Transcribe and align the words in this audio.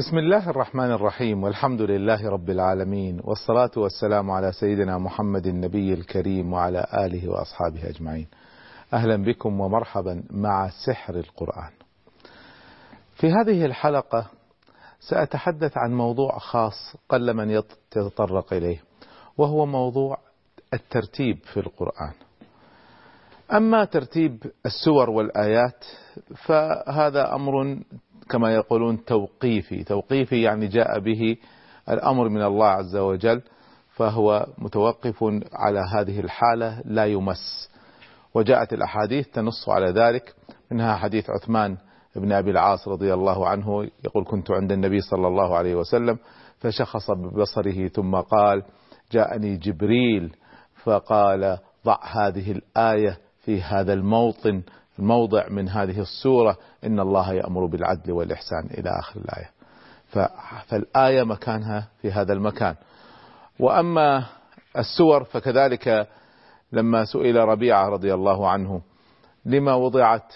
بسم 0.00 0.18
الله 0.18 0.50
الرحمن 0.50 0.92
الرحيم 0.92 1.44
والحمد 1.44 1.82
لله 1.82 2.30
رب 2.30 2.50
العالمين 2.50 3.20
والصلاة 3.24 3.70
والسلام 3.76 4.30
على 4.30 4.52
سيدنا 4.52 4.98
محمد 4.98 5.46
النبي 5.46 5.94
الكريم 5.94 6.52
وعلى 6.52 6.86
آله 6.94 7.28
وأصحابه 7.28 7.88
أجمعين. 7.88 8.26
أهلا 8.94 9.16
بكم 9.16 9.60
ومرحبا 9.60 10.22
مع 10.30 10.70
سحر 10.86 11.14
القرآن. 11.14 11.70
في 13.14 13.32
هذه 13.32 13.64
الحلقة 13.64 14.26
سأتحدث 15.00 15.78
عن 15.78 15.94
موضوع 15.94 16.38
خاص 16.38 16.96
قل 17.08 17.34
من 17.34 17.50
يتطرق 17.50 18.52
إليه 18.52 18.82
وهو 19.38 19.66
موضوع 19.66 20.18
الترتيب 20.74 21.38
في 21.44 21.60
القرآن. 21.60 22.12
أما 23.52 23.84
ترتيب 23.84 24.46
السور 24.66 25.10
والآيات 25.10 25.84
فهذا 26.46 27.34
أمر 27.34 27.78
كما 28.30 28.54
يقولون 28.54 29.04
توقيفي. 29.04 29.84
توقيفي 29.84 30.42
يعني 30.42 30.66
جاء 30.66 30.98
به 30.98 31.36
الأمر 31.88 32.28
من 32.28 32.42
الله 32.42 32.66
عز 32.66 32.96
وجل 32.96 33.42
فهو 33.90 34.46
متوقف 34.58 35.24
على 35.52 35.80
هذه 35.80 36.20
الحالة 36.20 36.82
لا 36.84 37.06
يمس. 37.06 37.70
وجاءت 38.34 38.72
الأحاديث 38.72 39.28
تنص 39.28 39.68
على 39.68 39.90
ذلك. 39.90 40.34
منها 40.70 40.96
حديث 40.96 41.30
عثمان 41.30 41.76
بن 42.16 42.32
أبي 42.32 42.50
العاص 42.50 42.88
رضي 42.88 43.14
الله 43.14 43.48
عنه 43.48 43.90
يقول 44.04 44.24
كنت 44.24 44.50
عند 44.50 44.72
النبي 44.72 45.00
صلى 45.00 45.28
الله 45.28 45.56
عليه 45.56 45.74
وسلم 45.74 46.18
فشخص 46.58 47.10
ببصره 47.10 47.88
ثم 47.88 48.16
قال 48.16 48.62
جاءني 49.12 49.56
جبريل 49.56 50.36
فقال 50.82 51.58
ضع 51.86 51.98
هذه 52.02 52.52
الآية 52.52 53.18
في 53.40 53.62
هذا 53.62 53.92
الموطن 53.92 54.62
الموضع 55.00 55.48
من 55.48 55.68
هذه 55.68 56.00
السورة 56.00 56.56
إن 56.84 57.00
الله 57.00 57.32
يأمر 57.32 57.66
بالعدل 57.66 58.12
والإحسان 58.12 58.66
إلى 58.78 58.90
آخر 58.98 59.20
الآية. 59.20 59.50
فالآية 60.66 61.22
مكانها 61.22 61.88
في 62.02 62.12
هذا 62.12 62.32
المكان. 62.32 62.74
وأما 63.58 64.26
السور 64.78 65.24
فكذلك 65.24 66.08
لما 66.72 67.04
سئل 67.04 67.36
ربيعة 67.36 67.88
رضي 67.88 68.14
الله 68.14 68.48
عنه 68.48 68.80
لما 69.44 69.74
وضعت 69.74 70.34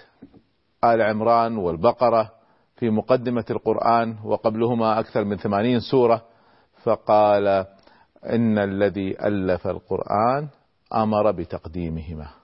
آل 0.84 1.02
عمران 1.02 1.56
والبقرة 1.56 2.30
في 2.76 2.90
مقدمة 2.90 3.44
القرآن 3.50 4.16
وقبلهما 4.24 5.00
أكثر 5.00 5.24
من 5.24 5.36
ثمانين 5.36 5.80
سورة 5.80 6.22
فقال 6.82 7.66
إن 8.24 8.58
الذي 8.58 9.26
ألف 9.26 9.66
القرآن 9.66 10.48
أمر 10.94 11.30
بتقديمهما. 11.30 12.43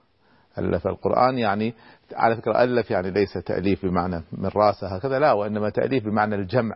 ألف. 0.57 0.87
القرآن 0.87 1.37
يعني 1.37 1.73
على 2.13 2.35
فكرة 2.35 2.63
ألف 2.63 2.91
يعني 2.91 3.11
ليس 3.11 3.33
تأليف 3.33 3.85
بمعنى 3.85 4.23
من 4.31 4.49
رأسه 4.55 4.95
هكذا 4.95 5.19
لا 5.19 5.31
وإنما 5.31 5.69
تأليف 5.69 6.05
بمعنى 6.05 6.35
الجمع. 6.35 6.75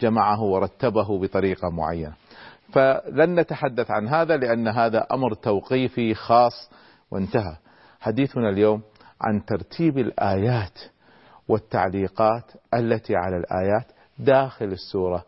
جمعه 0.00 0.42
ورتبه 0.42 1.18
بطريقة 1.20 1.70
معينة. 1.70 2.12
فلن 2.72 3.40
نتحدث 3.40 3.90
عن 3.90 4.08
هذا 4.08 4.36
لأن 4.36 4.68
هذا 4.68 5.06
أمر 5.12 5.34
توقيفي 5.34 6.14
خاص 6.14 6.70
وانتهى. 7.10 7.56
حديثنا 8.00 8.48
اليوم 8.48 8.82
عن 9.20 9.44
ترتيب 9.44 9.98
الآيات 9.98 10.78
والتعليقات 11.48 12.44
التي 12.74 13.16
على 13.16 13.36
الآيات 13.36 13.86
داخل 14.18 14.64
السورة 14.64 15.24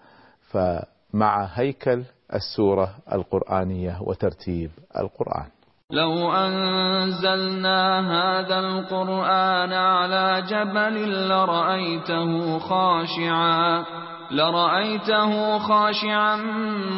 فمع 0.50 1.44
هيكل 1.44 2.04
السورة 2.34 2.97
القرآنية 3.12 3.98
وترتيب 4.03 4.70
القرآن. 4.97 5.47
لو 5.92 6.32
أنزلنا 6.32 8.00
هذا 8.00 8.58
القرآن 8.58 9.72
على 9.72 10.42
جبل 10.48 11.28
لرأيته 11.28 12.58
خاشعا 12.58 13.84
لرأيته 14.30 15.58
خاشعا 15.58 16.36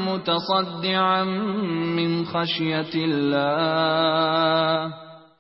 متصدعا 0.07 1.25
من 1.97 2.25
خشية 2.25 2.95
الله. 2.95 4.93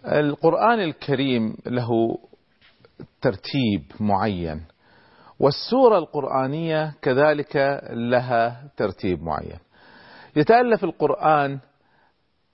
القرآن 0.06 0.80
الكريم 0.80 1.56
له 1.66 2.18
ترتيب 3.22 3.82
معين 4.00 4.60
والسورة 5.40 5.98
القرآنية 5.98 6.94
كذلك 7.02 7.82
لها 7.90 8.70
ترتيب 8.76 9.22
معين. 9.22 9.58
يتألف 10.36 10.84
القرآن 10.84 11.58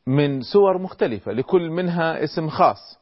من 0.07 0.43
سور 0.43 0.79
مختلفة 0.79 1.33
لكل 1.33 1.71
منها 1.71 2.25
اسم 2.25 2.49
خاص. 2.49 3.01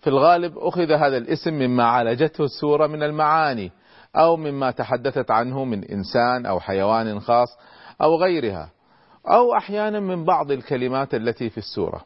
في 0.00 0.06
الغالب 0.10 0.58
أخذ 0.58 0.92
هذا 0.92 1.16
الاسم 1.16 1.54
مما 1.54 1.84
عالجته 1.84 2.44
السورة 2.44 2.86
من 2.86 3.02
المعاني 3.02 3.72
أو 4.16 4.36
مما 4.36 4.70
تحدثت 4.70 5.30
عنه 5.30 5.64
من 5.64 5.84
إنسان 5.84 6.46
أو 6.46 6.60
حيوان 6.60 7.20
خاص 7.20 7.48
أو 8.02 8.16
غيرها 8.16 8.70
أو 9.26 9.56
أحيانا 9.56 10.00
من 10.00 10.24
بعض 10.24 10.50
الكلمات 10.50 11.14
التي 11.14 11.50
في 11.50 11.58
السورة. 11.58 12.04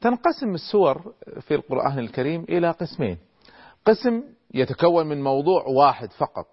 تنقسم 0.00 0.54
السور 0.54 1.14
في 1.40 1.54
القرآن 1.54 1.98
الكريم 1.98 2.44
إلى 2.48 2.70
قسمين. 2.70 3.18
قسم 3.86 4.22
يتكون 4.54 5.06
من 5.06 5.22
موضوع 5.22 5.64
واحد 5.66 6.12
فقط 6.12 6.46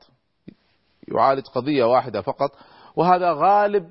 يعالج 1.07 1.46
قضية 1.47 1.84
واحدة 1.84 2.22
فقط 2.22 2.52
وهذا 2.96 3.34
غالب 3.34 3.88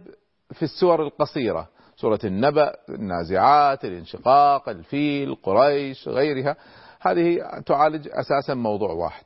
في 0.53 0.63
السور 0.63 1.03
القصيرة. 1.03 1.69
سورة 2.05 2.21
النبأ 2.25 2.75
النازعات 2.89 3.85
الانشقاق 3.85 4.69
الفيل 4.69 5.35
قريش 5.35 6.09
غيرها. 6.09 6.57
هذه 7.01 7.39
تعالج 7.67 8.09
أساسا 8.13 8.55
موضوع 8.55 8.93
واحد. 8.93 9.25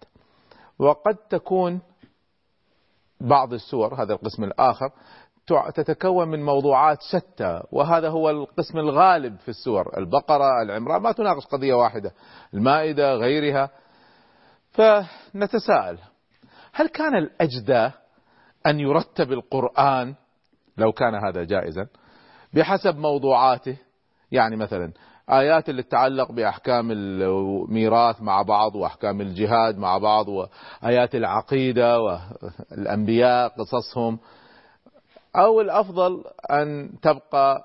وقد 0.78 1.16
تكون 1.30 1.80
بعض 3.20 3.52
السور 3.52 4.02
هذا 4.02 4.12
القسم 4.12 4.44
الآخر 4.44 4.90
تتكون 5.74 6.28
من 6.28 6.44
موضوعات 6.44 6.98
شتى 7.02 7.62
وهذا 7.72 8.08
هو 8.08 8.30
القسم 8.30 8.78
الغالب 8.78 9.36
في 9.36 9.48
السور. 9.48 9.98
البقرة 9.98 10.62
العمران 10.62 11.02
ما 11.02 11.12
تناقش 11.12 11.46
قضية 11.46 11.74
واحدة. 11.74 12.12
المائدة 12.54 13.14
غيرها. 13.14 13.70
فنتساءل 14.70 15.98
هل 16.72 16.88
كان 16.88 17.14
الأجدى 17.16 17.90
أن 18.66 18.80
يرتب 18.80 19.32
القرآن؟ 19.32 20.14
لو 20.76 20.92
كان 20.92 21.14
هذا 21.14 21.44
جائزا. 21.44 21.86
بحسب 22.52 22.98
موضوعاته. 22.98 23.76
يعني 24.32 24.56
مثلا 24.56 24.92
آيات 25.30 25.68
اللي 25.68 25.82
تتعلق 25.82 26.32
بأحكام 26.32 26.90
الميراث 26.90 28.22
مع 28.22 28.42
بعض 28.42 28.76
وأحكام 28.76 29.20
الجهاد 29.20 29.78
مع 29.78 29.98
بعض 29.98 30.26
وآيات 30.28 31.14
العقيدة 31.14 31.98
والأنبياء 32.00 33.48
قصصهم. 33.48 34.18
أو 35.36 35.60
الأفضل 35.60 36.24
أن 36.50 36.90
تبقى 37.02 37.64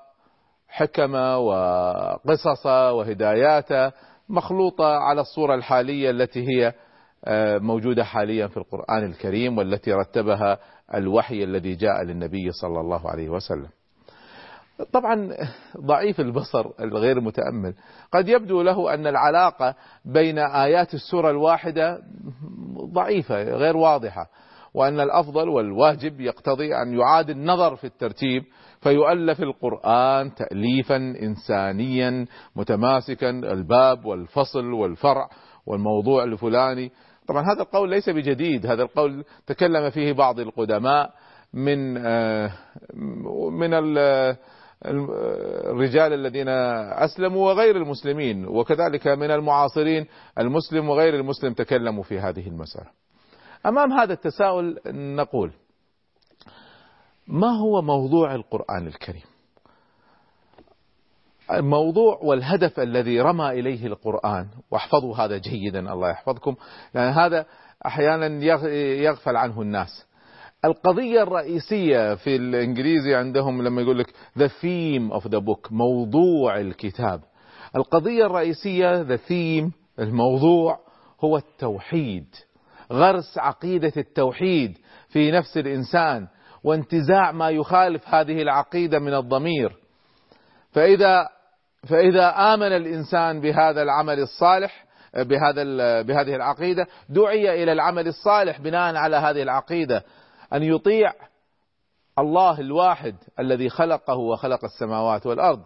حكمة 0.68 1.38
وقصص 1.38 2.66
وهدايات 2.66 3.92
مخلوطة 4.28 4.96
على 4.96 5.20
الصورة 5.20 5.54
الحالية 5.54 6.10
التي 6.10 6.46
هي 6.48 6.74
موجودة 7.60 8.04
حاليا 8.04 8.46
في 8.46 8.56
القرآن 8.56 9.04
الكريم 9.04 9.58
والتي 9.58 9.92
رتبها 9.92 10.58
الوحي 10.94 11.44
الذي 11.44 11.74
جاء 11.74 12.02
للنبي 12.02 12.50
صلى 12.50 12.80
الله 12.80 13.10
عليه 13.10 13.28
وسلم. 13.28 13.68
طبعا 14.92 15.36
ضعيف 15.80 16.20
البصر 16.20 16.66
الغير 16.80 17.20
متأمل. 17.20 17.74
قد 18.12 18.28
يبدو 18.28 18.62
له 18.62 18.94
أن 18.94 19.06
العلاقة 19.06 19.74
بين 20.04 20.38
آيات 20.38 20.94
السورة 20.94 21.30
الواحدة 21.30 21.98
ضعيفة 22.92 23.42
غير 23.42 23.76
واضحة 23.76 24.26
وأن 24.74 25.00
الأفضل 25.00 25.48
والواجب 25.48 26.20
يقتضي 26.20 26.74
أن 26.74 26.92
يعاد 26.98 27.30
النظر 27.30 27.76
في 27.76 27.84
الترتيب 27.84 28.42
فيؤلف 28.80 29.40
القرآن 29.40 30.34
تأليفا 30.34 30.96
إنسانيا 30.96 32.26
متماسكا 32.56 33.30
الباب 33.30 34.04
والفصل 34.04 34.72
والفرع 34.72 35.28
والموضوع 35.66 36.24
الفلاني. 36.24 36.92
طبعا 37.28 37.42
هذا 37.42 37.62
القول 37.62 37.90
ليس 37.90 38.08
بجديد 38.08 38.66
هذا 38.66 38.82
القول 38.82 39.24
تكلم 39.46 39.90
فيه 39.90 40.12
بعض 40.12 40.40
القدماء 40.40 41.10
من 41.54 41.94
من 43.52 43.74
الرجال 44.86 46.12
الذين 46.12 46.48
أسلموا 46.48 47.52
وغير 47.52 47.76
المسلمين 47.76 48.46
وكذلك 48.46 49.06
من 49.06 49.30
المعاصرين 49.30 50.06
المسلم 50.38 50.88
وغير 50.88 51.14
المسلم 51.14 51.52
تكلموا 51.52 52.02
في 52.02 52.20
هذه 52.20 52.48
المسألة. 52.48 52.90
أمام 53.66 53.92
هذا 53.92 54.12
التساؤل 54.12 54.78
نقول 54.86 55.52
ما 57.26 57.58
هو 57.58 57.82
موضوع 57.82 58.34
القرآن 58.34 58.86
الكريم؟ 58.86 59.22
الموضوع 61.52 62.18
والهدف 62.22 62.80
الذي 62.80 63.20
رمى 63.20 63.50
إليه 63.50 63.86
القرآن 63.86 64.48
واحفظوا 64.70 65.16
هذا 65.16 65.38
جيدا 65.38 65.92
الله 65.92 66.10
يحفظكم 66.10 66.56
لأن 66.94 67.12
هذا 67.12 67.46
أحيانا 67.86 68.26
يغفل 68.76 69.36
عنه 69.36 69.62
الناس. 69.62 70.06
القضية 70.64 71.22
الرئيسية 71.22 72.14
في 72.14 72.36
الإنجليزي 72.36 73.14
عندهم 73.14 73.62
لما 73.62 73.82
يقول 73.82 73.98
لك 73.98 74.06
the 74.38 74.48
theme 74.48 75.12
of 75.12 75.28
the 75.28 75.40
book 75.40 75.72
موضوع 75.72 76.60
الكتاب. 76.60 77.20
القضية 77.76 78.26
الرئيسية 78.26 79.02
the 79.04 79.18
theme 79.18 79.70
الموضوع 79.98 80.78
هو 81.24 81.36
التوحيد. 81.36 82.26
غرس 82.92 83.38
عقيدة 83.38 83.92
التوحيد 83.96 84.78
في 85.08 85.30
نفس 85.30 85.58
الإنسان 85.58 86.26
وانتزاع 86.64 87.32
ما 87.32 87.50
يخالف 87.50 88.08
هذه 88.08 88.42
العقيدة 88.42 88.98
من 88.98 89.14
الضمير. 89.14 89.76
فإذا 90.72 91.28
فإذا 91.88 92.54
آمن 92.54 92.72
الإنسان 92.76 93.40
بهذا 93.40 93.82
العمل 93.82 94.18
الصالح 94.18 94.84
بهذا 95.14 95.62
بهذه 96.02 96.36
العقيدة 96.36 96.86
دعي 97.08 97.62
إلى 97.62 97.72
العمل 97.72 98.08
الصالح 98.08 98.60
بناء 98.60 98.94
على 98.94 99.16
هذه 99.16 99.42
العقيدة. 99.42 100.04
أن 100.54 100.62
يطيع 100.62 101.12
الله 102.18 102.60
الواحد 102.60 103.16
الذي 103.38 103.68
خلقه 103.68 104.16
وخلق 104.16 104.64
السماوات 104.64 105.26
والأرض. 105.26 105.62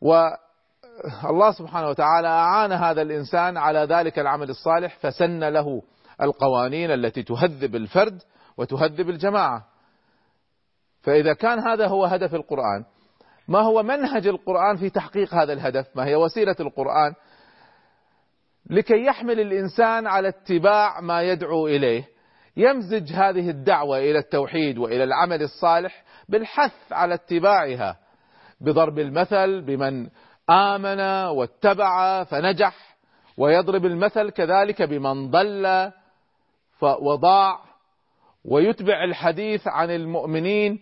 والله 0.00 1.52
سبحانه 1.58 1.88
وتعالى 1.88 2.28
أعان 2.28 2.72
هذا 2.72 3.02
الإنسان 3.02 3.56
على 3.56 3.78
ذلك 3.78 4.18
العمل 4.18 4.50
الصالح 4.50 4.98
فسن 4.98 5.44
له 5.44 5.82
القوانين 6.22 6.90
التي 6.90 7.22
تهذب 7.22 7.76
الفرد 7.76 8.22
وتهذب 8.56 9.10
الجماعة. 9.10 9.64
فإذا 11.02 11.32
كان 11.32 11.58
هذا 11.58 11.86
هو 11.86 12.04
هدف 12.04 12.34
القرآن 12.34 12.84
ما 13.48 13.60
هو 13.60 13.82
منهج 13.82 14.26
القرآن 14.26 14.76
في 14.76 14.90
تحقيق 14.90 15.34
هذا 15.34 15.52
الهدف؟ 15.52 15.86
ما 15.94 16.06
هي 16.06 16.16
وسيلة 16.16 16.56
القرآن؟ 16.60 17.14
لكي 18.70 19.04
يحمل 19.04 19.40
الإنسان 19.40 20.06
على 20.06 20.28
اتباع 20.28 21.00
ما 21.00 21.22
يدعو 21.22 21.66
إليه. 21.66 22.13
يمزج 22.56 23.12
هذه 23.12 23.50
الدعوة 23.50 23.98
إلى 23.98 24.18
التوحيد 24.18 24.78
وإلى 24.78 25.04
العمل 25.04 25.42
الصالح 25.42 26.04
بالحث 26.28 26.92
على 26.92 27.14
اتباعها 27.14 27.96
بضرب 28.60 28.98
المثل 28.98 29.60
بمن 29.60 30.08
آمن 30.50 31.00
واتبع 31.36 32.24
فنجح 32.24 32.96
ويضرب 33.38 33.86
المثل 33.86 34.30
كذلك 34.30 34.82
بمن 34.82 35.30
ضل 35.30 35.92
وضاع 36.82 37.60
ويتبع 38.44 39.04
الحديث 39.04 39.68
عن 39.68 39.90
المؤمنين 39.90 40.78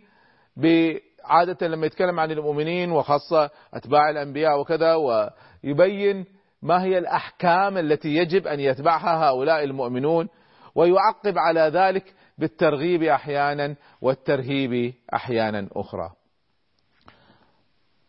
عادة 1.25 1.67
لما 1.69 1.87
يتكلم 1.87 2.21
عن 2.21 2.31
المؤمنين 2.31 2.93
وخاصة 2.93 3.51
أتباع 3.75 4.11
الأنبياء 4.11 4.61
وكذا 4.61 4.95
ويبين 4.95 6.27
ما 6.63 6.83
هي 6.83 6.99
الأحكام 6.99 7.79
التي 7.79 8.09
يجب 8.09 8.47
أن 8.47 8.61
يتبعها 8.61 9.29
هؤلاء 9.29 9.65
المؤمنون. 9.65 10.29
ويعقب 10.75 11.39
على 11.39 11.61
ذلك 11.61 12.15
بالترغيب 12.39 13.03
أحيانا 13.03 13.77
والترهيب 14.01 14.95
أحيانا 15.15 15.69
أخرى. 15.73 16.11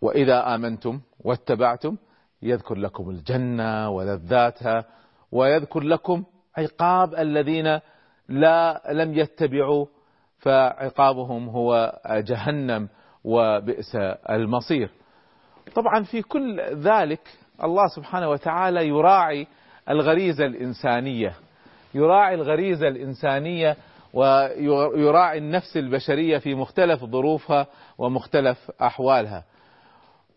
وإذا 0.01 0.55
آمنتم 0.55 1.01
واتبعتم 1.19 1.97
يذكر 2.41 2.75
لكم 2.75 3.09
الجنة 3.09 3.89
ولذاتها 3.89 4.85
ويذكر 5.31 5.79
لكم 5.79 6.23
عقاب 6.57 7.13
الذين 7.15 7.79
لا 8.29 8.81
لم 8.91 9.13
يتبعوا 9.13 9.85
فعقابهم 10.37 11.49
هو 11.49 11.99
جهنم 12.07 12.89
وبئس 13.23 13.95
المصير. 14.29 14.89
طبعا 15.75 16.03
في 16.03 16.21
كل 16.21 16.61
ذلك 16.61 17.37
الله 17.63 17.87
سبحانه 17.95 18.29
وتعالى 18.29 18.87
يراعي 18.87 19.47
الغريزة 19.89 20.45
الإنسانية. 20.45 21.35
يراعي 21.95 22.35
الغريزة 22.35 22.87
الإنسانية 22.87 23.77
ويراعي 24.13 25.37
النفس 25.37 25.77
البشرية 25.77 26.37
في 26.37 26.55
مختلف 26.55 27.05
ظروفها 27.05 27.67
ومختلف 27.97 28.71
أحوالها. 28.81 29.43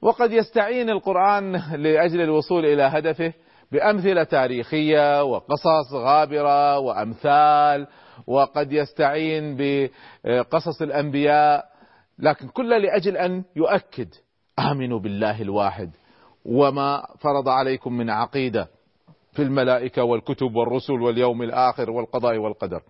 وقد 0.03 0.33
يستعين 0.33 0.91
القرآن 0.91 1.53
لأجل 1.77 2.21
الوصول 2.21 2.67
إلى 2.67 2.83
هدفه 2.83 3.33
بأمثلة 3.73 4.25
تاريخية 4.25 5.25
وقصص 5.25 5.95
غابرة 5.95 6.79
وأمثال 6.79 7.87
وقد 8.27 8.73
يستعين 8.73 9.57
بقصص 9.57 10.83
الأنبياء 10.83 11.65
لكن 12.19 12.49
كل 12.49 12.83
لأجل 12.83 13.17
أن 13.17 13.45
يؤكد 13.57 14.09
آمنوا 14.59 14.99
بالله 15.01 15.43
الواحد 15.43 15.91
وما 16.45 17.07
فرض 17.21 17.49
عليكم 17.49 17.93
من 17.93 18.11
عقيدة. 18.11 18.69
في 19.37 19.43
الملائكة 19.43 20.03
والكتب 20.05 20.57
والرسل 20.57 20.93
واليوم 20.93 21.43
الآخر 21.43 21.91
والقضاء 21.91 22.39
والقدر. 22.39 22.83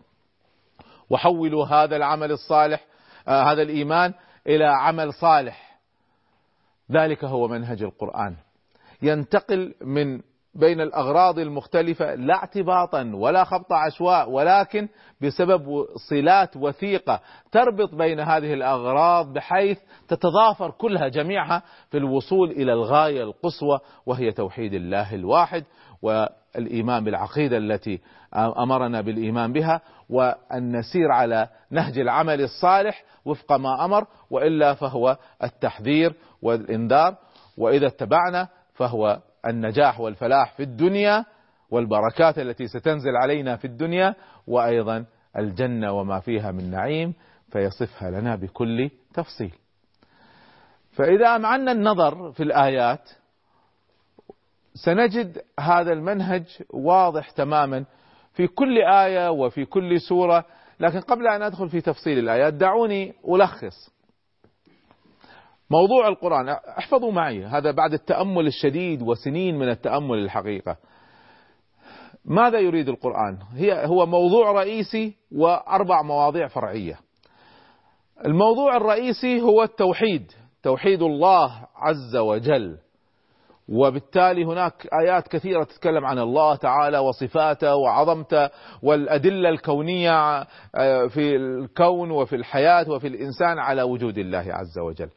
وحولوا 1.10 1.66
هذا 1.66 1.96
العمل 1.96 2.32
الصالح 2.32 2.84
آه 3.28 3.42
هذا 3.52 3.62
الإيمان 3.62 4.14
إلى 4.46 4.64
عمل 4.64 5.12
صالح. 5.12 5.80
ذلك 6.92 7.24
هو 7.24 7.48
منهج 7.48 7.82
القرآن. 7.82 8.36
ينتقل 9.02 9.74
من 9.80 10.20
بين 10.56 10.80
الأغراض 10.80 11.38
المختلفة 11.38 12.14
لا 12.14 12.34
اعتباطا 12.34 13.12
ولا 13.14 13.44
خبط 13.44 13.72
عشواء 13.72 14.30
ولكن 14.30 14.88
بسبب 15.20 15.86
صلات 16.10 16.56
وثيقة 16.56 17.20
تربط 17.52 17.94
بين 17.94 18.20
هذه 18.20 18.54
الأغراض 18.54 19.32
بحيث 19.32 19.78
تتضافر 20.08 20.70
كلها 20.70 21.08
جميعها 21.08 21.62
في 21.90 21.98
الوصول 21.98 22.50
إلى 22.50 22.72
الغاية 22.72 23.22
القصوى 23.22 23.78
وهي 24.06 24.32
توحيد 24.32 24.74
الله 24.74 25.14
الواحد 25.14 25.64
والإيمان 26.02 27.04
بالعقيدة 27.04 27.56
التي 27.56 28.00
أمرنا 28.34 29.00
بالإيمان 29.00 29.52
بها 29.52 29.80
وأن 30.08 30.76
نسير 30.76 31.12
على 31.12 31.48
نهج 31.70 31.98
العمل 31.98 32.40
الصالح 32.40 33.04
وفق 33.24 33.52
ما 33.52 33.84
أمر 33.84 34.06
وإلا 34.30 34.74
فهو 34.74 35.16
التحذير 35.42 36.14
والإنذار 36.42 37.16
وإذا 37.58 37.86
اتبعنا 37.86 38.48
فهو 38.74 39.20
النجاح 39.46 40.00
والفلاح 40.00 40.52
في 40.56 40.62
الدنيا 40.62 41.24
والبركات 41.70 42.38
التي 42.38 42.66
ستنزل 42.66 43.16
علينا 43.16 43.56
في 43.56 43.64
الدنيا 43.64 44.14
وأيضا 44.46 45.04
الجنة 45.38 45.92
وما 45.92 46.20
فيها 46.20 46.50
من 46.52 46.70
نعيم 46.70 47.14
فيصفها 47.52 48.10
لنا 48.10 48.36
بكل 48.36 48.90
تفصيل. 49.14 49.52
فإذا 50.92 51.36
أمعنا 51.36 51.72
النظر 51.72 52.32
في 52.32 52.42
الآيات 52.42 53.10
سنجد 54.84 55.42
هذا 55.60 55.92
المنهج 55.92 56.44
واضح 56.70 57.30
تماما 57.30 57.84
في 58.32 58.46
كل 58.46 58.78
آية 58.82 59.30
وفي 59.30 59.64
كل 59.64 60.00
سورة 60.00 60.44
لكن 60.80 61.00
قبل 61.00 61.26
أن 61.26 61.42
أدخل 61.42 61.68
في 61.68 61.80
تفصيل 61.80 62.18
الآيات 62.18 62.54
دعوني 62.54 63.14
ألخص 63.28 63.96
موضوع 65.70 66.08
القرآن. 66.08 66.48
احفظوا 66.48 67.12
معي 67.12 67.44
هذا 67.44 67.70
بعد 67.70 67.92
التأمل 67.92 68.46
الشديد 68.46 69.02
وسنين 69.02 69.58
من 69.58 69.68
التأمل 69.68 70.18
الحقيقة. 70.18 70.76
ماذا 72.24 72.58
يريد 72.58 72.88
القرآن؟ 72.88 73.38
هي 73.54 73.86
هو 73.86 74.06
موضوع 74.06 74.52
رئيسي 74.52 75.16
وأربع 75.32 76.02
مواضيع 76.02 76.48
فرعية. 76.48 76.98
الموضوع 78.26 78.76
الرئيسي 78.76 79.42
هو 79.42 79.62
التوحيد 79.62 80.32
توحيد 80.62 81.02
الله 81.02 81.66
عز 81.76 82.16
وجل. 82.16 82.78
وبالتالي 83.68 84.44
هناك 84.44 84.88
آيات 85.02 85.28
كثيرة 85.28 85.64
تتكلم 85.64 86.04
عن 86.04 86.18
الله 86.18 86.56
تعالى 86.56 86.98
وصفاته 86.98 87.74
وعظمته 87.74 88.50
والأدلة 88.82 89.48
الكونية 89.48 90.44
في 91.08 91.36
الكون 91.36 92.10
وفي 92.10 92.36
الحياة 92.36 92.90
وفي 92.90 93.06
الإنسان 93.06 93.58
على 93.58 93.82
وجود 93.82 94.18
الله 94.18 94.44
عز 94.48 94.78
وجل. 94.78 95.08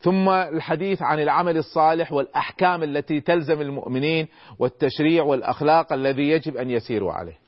ثم 0.00 0.28
الحديث 0.28 1.02
عن 1.02 1.20
العمل 1.20 1.56
الصالح 1.56 2.12
والأحكام 2.12 2.82
التي 2.82 3.20
تلزم 3.20 3.60
المؤمنين 3.60 4.28
والتشريع 4.58 5.24
والأخلاق 5.24 5.92
الذي 5.92 6.28
يجب 6.28 6.56
أن 6.56 6.70
يسيروا 6.70 7.12
عليه. 7.12 7.38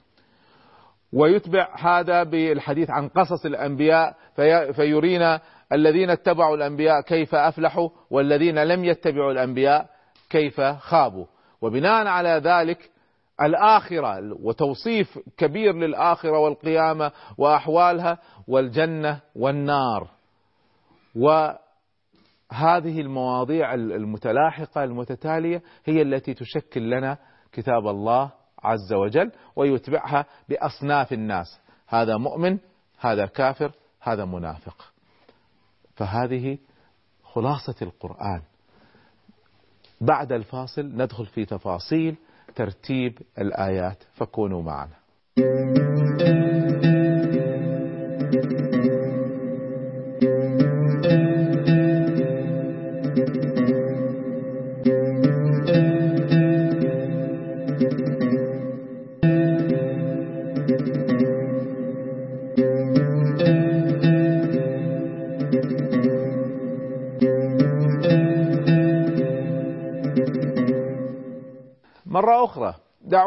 ويتبع 1.12 1.68
هذا 1.78 2.22
بالحديث 2.22 2.90
عن 2.90 3.08
قصص 3.08 3.46
الأنبياء 3.46 4.16
في 4.36 4.72
فيرينا 4.72 5.40
الذين 5.72 6.10
اتبعوا 6.10 6.56
الأنبياء 6.56 7.00
كيف 7.00 7.34
أفلحوا 7.34 7.88
والذين 8.10 8.58
لم 8.58 8.84
يتبعوا 8.84 9.32
الأنبياء 9.32 9.90
كيف 10.30 10.60
خابوا. 10.60 11.26
وبناء 11.62 12.06
على 12.06 12.28
ذلك 12.28 12.90
الآخرة 13.42 14.36
وتوصيف 14.42 15.18
كبير 15.36 15.74
للآخرة 15.74 16.38
والقيامة 16.38 17.12
وأحوالها 17.38 18.18
والجنة 18.48 19.20
والنار. 19.36 20.08
وهذه 21.16 23.00
المواضيع 23.00 23.74
المتلاحقة 23.74 24.84
المتتالية 24.84 25.62
هي 25.84 26.02
التي 26.02 26.34
تشكل 26.34 26.90
لنا 26.90 27.18
كتاب 27.52 27.88
الله 27.88 28.30
عز 28.62 28.92
وجل 28.92 29.32
ويتبعها 29.56 30.26
بأصناف 30.48 31.12
الناس. 31.12 31.60
هذا 31.88 32.16
مؤمن 32.16 32.58
هذا 33.00 33.26
كافر 33.26 33.72
هذا 34.00 34.24
منافق. 34.24 34.97
فهذه 35.98 36.58
خلاصة 37.24 37.74
القرآن. 37.82 38.42
بعد 40.00 40.32
الفاصل 40.32 40.82
ندخل 40.82 41.26
في 41.26 41.44
تفاصيل 41.44 42.16
ترتيب 42.54 43.18
الآيات 43.38 44.02
فكونوا 44.14 44.62
معنا. 44.62 44.98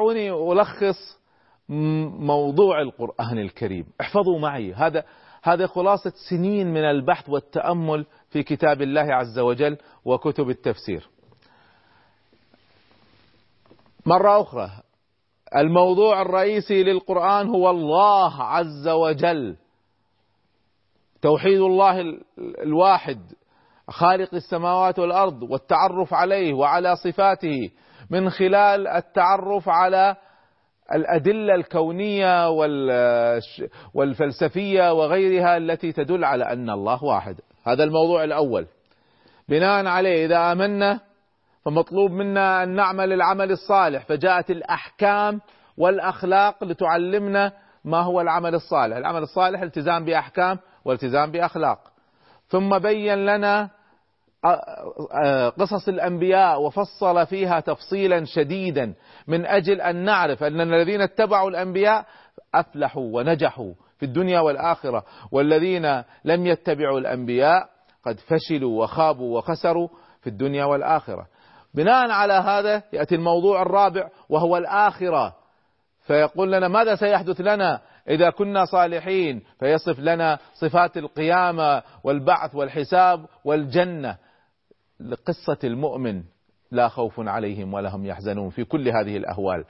دعوني 0.01 0.31
ألخص 0.51 1.21
موضوع 2.19 2.81
القرآن 2.81 3.39
الكريم. 3.39 3.85
احفظوا 4.01 4.39
معي. 4.39 4.73
هذا 4.73 5.03
هذا 5.43 5.67
خلاصة 5.67 6.13
سنين 6.29 6.67
من 6.67 6.83
البحث 6.83 7.29
والتأمل 7.29 8.05
في 8.29 8.43
كتاب 8.43 8.81
الله 8.81 9.13
عز 9.13 9.39
وجل 9.39 9.77
وكتب 10.05 10.49
التفسير. 10.49 11.09
مرة 14.05 14.41
أخرى 14.41 14.69
الموضوع 15.55 16.21
الرئيسي 16.21 16.83
للقرآن 16.83 17.47
هو 17.47 17.69
الله 17.69 18.43
عز 18.43 18.87
وجل. 18.87 19.55
توحيد 21.21 21.59
الله 21.59 22.19
الواحد 22.63 23.19
خالق 23.89 24.33
السماوات 24.33 24.99
والأرض 24.99 25.43
والتعرف 25.43 26.13
عليه 26.13 26.53
وعلى 26.53 26.95
صفاته. 26.95 27.69
من 28.11 28.29
خلال 28.29 28.87
التعرف 28.87 29.69
على 29.69 30.15
الأدلة 30.93 31.55
الكونية 31.55 32.49
والفلسفية 33.93 34.93
وغيرها 34.93 35.57
التي 35.57 35.91
تدل 35.91 36.25
على 36.25 36.43
أن 36.43 36.69
الله 36.69 37.03
واحد. 37.03 37.35
هذا 37.67 37.83
الموضوع 37.83 38.23
الأول. 38.23 38.67
بناء 39.49 39.85
عليه 39.85 40.25
إذا 40.25 40.51
آمنا 40.51 40.99
فمطلوب 41.65 42.11
منا 42.11 42.63
أن 42.63 42.69
نعمل 42.69 43.13
العمل 43.13 43.51
الصالح. 43.51 44.05
فجاءت 44.05 44.51
الأحكام 44.51 45.41
والأخلاق 45.77 46.63
لتعلمنا 46.63 47.53
ما 47.85 48.01
هو 48.01 48.21
العمل 48.21 48.55
الصالح. 48.55 48.97
العمل 48.97 49.21
الصالح 49.21 49.61
التزام 49.61 50.05
بأحكام 50.05 50.59
والتزام 50.85 51.31
بأخلاق. 51.31 51.79
ثم 52.47 52.79
بين 52.79 53.25
لنا 53.25 53.69
قصص 55.59 55.87
الأنبياء 55.87 56.61
وفصل 56.61 57.25
فيها 57.25 57.59
تفصيلا 57.59 58.25
شديدا 58.25 58.93
من 59.27 59.45
أجل 59.45 59.81
أن 59.81 59.95
نعرف 59.95 60.43
أن 60.43 60.61
الذين 60.61 61.01
اتبعوا 61.01 61.49
الأنبياء 61.49 62.05
أفلحوا 62.55 63.17
ونجحوا 63.17 63.73
في 63.97 64.05
الدنيا 64.05 64.39
والآخرة 64.39 65.03
والذين 65.31 66.03
لم 66.25 66.47
يتبعوا 66.47 66.99
الأنبياء 66.99 67.69
قد 68.05 68.19
فشلوا 68.19 68.83
وخابوا 68.83 69.37
وخسروا 69.37 69.87
في 70.21 70.27
الدنيا 70.27 70.65
والآخرة. 70.65 71.27
بناء 71.73 72.09
على 72.09 72.33
هذا 72.33 72.83
يأتي 72.93 73.15
الموضوع 73.15 73.61
الرابع 73.61 74.09
وهو 74.29 74.57
الآخرة. 74.57 75.35
فيقول 76.07 76.51
لنا 76.51 76.67
ماذا 76.67 76.95
سيحدث 76.95 77.41
لنا 77.41 77.81
إذا 78.09 78.29
كنا 78.29 78.65
صالحين؟ 78.65 79.41
فيصف 79.59 79.99
لنا 79.99 80.39
صفات 80.53 80.97
القيامة 80.97 81.83
والبعث 82.03 82.55
والحساب 82.55 83.25
والجنة. 83.45 84.17
لقصة 85.09 85.57
المؤمن 85.63 86.23
لا 86.71 86.87
خوف 86.87 87.19
عليهم 87.19 87.73
ولا 87.73 87.95
هم 87.95 88.05
يحزنون 88.05 88.49
في 88.49 88.63
كل 88.63 88.89
هذه 88.89 89.17
الأهوال. 89.17 89.65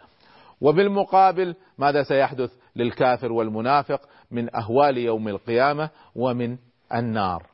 وبالمقابل 0.62 1.56
ماذا 1.78 2.04
سيحدث 2.04 2.52
للكافر 2.76 3.32
والمنافق 3.32 4.02
من 4.32 4.56
أهوال 4.56 4.98
يوم 4.98 5.28
القيامة 5.28 5.90
ومن 6.16 6.58
النار؟ 6.94 7.46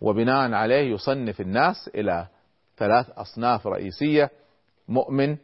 وبناء 0.00 0.52
عليه 0.52 0.92
يصنف 0.92 1.40
الناس 1.40 1.90
إلى 1.94 2.26
ثلاث 2.76 3.10
أصناف 3.10 3.66
رئيسية 3.66 4.30
مؤمن 4.88 5.36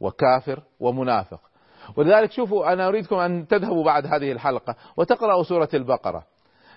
وكافر 0.00 0.62
ومنافق. 0.80 1.40
ولذلك 1.96 2.32
شوفوا 2.32 2.72
أنا 2.72 2.88
أريدكم 2.88 3.16
أن 3.16 3.46
تذهبوا 3.46 3.84
بعد 3.84 4.06
هذه 4.06 4.32
الحلقة 4.32 4.76
وتقرأوا 4.96 5.42
سورة 5.42 5.68
البقرة. 5.74 6.24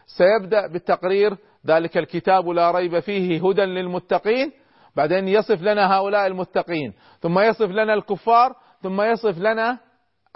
سيبدأ 0.05 0.67
بالتقرير 0.67 1.37
ذلك 1.67 1.97
الكتاب 1.97 2.49
لا 2.49 2.71
ريب 2.71 2.99
فيه 2.99 3.49
هدى 3.49 3.61
للمتقين 3.61 4.51
بعدين 4.95 5.27
يصف 5.27 5.61
لنا 5.61 5.97
هؤلاء 5.97 6.27
المتقين 6.27 6.93
ثم 7.19 7.39
يصف 7.39 7.69
لنا 7.69 7.93
الكفار 7.93 8.55
ثم 8.81 9.01
يصف 9.01 9.37
لنا 9.37 9.79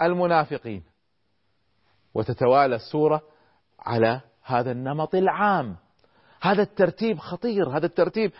المنافقين. 0.02 0.82
وتتوالى 2.14 2.76
السورة 2.76 3.22
على 3.80 4.20
هذا 4.44 4.72
النمط 4.72 5.14
العام. 5.14 5.76
هذا 6.42 6.62
الترتيب 6.62 7.18
خطير 7.18 7.68
هذا 7.68 7.86
الترتيب. 7.86 8.32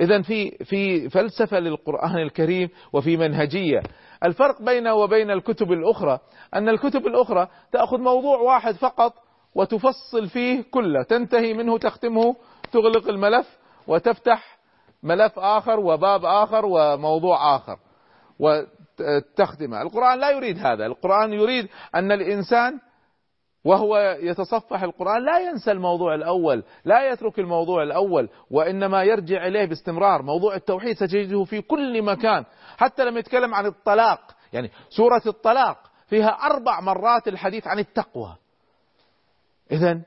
إذا 0.00 0.22
في 0.22 0.50
في 0.50 1.10
فلسفة 1.10 1.58
للقرآن 1.58 2.16
الكريم 2.18 2.68
وفي 2.92 3.16
منهجية. 3.16 3.82
الفرق 4.24 4.62
بينه 4.62 4.94
وبين 4.94 5.30
الكتب 5.30 5.72
الأخرى 5.72 6.18
أن 6.54 6.68
الكتب 6.68 7.06
الأخرى 7.06 7.48
تأخذ 7.72 7.98
موضوع 7.98 8.38
واحد 8.38 8.74
فقط 8.74 9.14
وتفصل 9.54 10.28
فيه 10.28 10.64
كله 10.70 11.02
تنتهي 11.02 11.54
منه 11.54 11.78
تختمه 11.78 12.36
تغلق 12.72 13.08
الملف 13.08 13.58
وتفتح 13.86 14.58
ملف 15.02 15.38
آخر 15.38 15.80
وباب 15.80 16.24
آخر 16.24 16.66
وموضوع 16.66 17.56
آخر 17.56 17.78
وتختمه. 18.38 19.82
القرآن 19.82 20.18
لا 20.18 20.30
يريد 20.30 20.58
هذا. 20.58 20.86
القرآن 20.86 21.32
يريد 21.32 21.68
أن 21.94 22.12
الإنسان 22.12 22.80
وهو 23.64 24.18
يتصفح 24.20 24.82
القرآن 24.82 25.24
لا 25.24 25.38
ينسى 25.38 25.72
الموضوع 25.72 26.14
الأول 26.14 26.64
لا 26.84 27.10
يترك 27.12 27.38
الموضوع 27.38 27.82
الأول 27.82 28.28
وإنما 28.50 29.02
يرجع 29.02 29.46
إليه 29.46 29.64
باستمرار. 29.64 30.22
موضوع 30.22 30.54
التوحيد 30.54 30.96
ستجده 30.96 31.44
في 31.44 31.60
كل 31.60 32.02
مكان 32.02 32.44
حتى 32.76 33.04
لما 33.04 33.18
يتكلم 33.18 33.54
عن 33.54 33.66
الطلاق. 33.66 34.20
يعني 34.52 34.70
سورة 34.88 35.22
الطلاق 35.26 35.78
فيها 36.06 36.28
أربع 36.28 36.80
مرات 36.80 37.28
الحديث 37.28 37.66
عن 37.66 37.78
التقوى. 37.78 38.36
إذا 39.70 40.00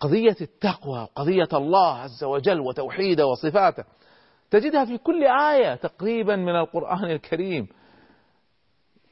قضية 0.00 0.36
التقوى 0.40 1.08
قضية 1.14 1.48
الله 1.52 1.94
عز 1.98 2.24
وجل 2.24 2.60
وتوحيده 2.60 3.26
وصفاته 3.26 3.84
تجدها 4.50 4.84
في 4.84 4.98
كل 4.98 5.24
آية 5.26 5.74
تقريبا 5.74 6.36
من 6.36 6.56
القرآن 6.56 7.04
الكريم. 7.04 7.68